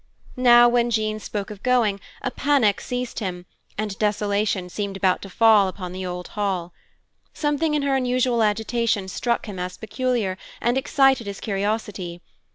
Now, 0.35 0.67
when 0.67 0.89
Jean 0.89 1.19
spoke 1.19 1.51
of 1.51 1.61
going, 1.61 1.99
a 2.23 2.31
panic 2.31 2.81
seized 2.81 3.19
him, 3.19 3.45
and 3.77 3.95
desolation 3.99 4.67
seemed 4.67 4.97
about 4.97 5.21
to 5.21 5.29
fall 5.29 5.67
upon 5.67 5.91
the 5.91 6.07
old 6.07 6.29
Hall. 6.29 6.73
Something 7.35 7.75
in 7.75 7.83
her 7.83 7.95
unusual 7.95 8.41
agitation 8.41 9.07
struck 9.09 9.45
him 9.45 9.59
as 9.59 9.77
peculiar 9.77 10.39
and 10.59 10.75
excited 10.75 11.27
his 11.27 11.39
curiosity. 11.39 12.19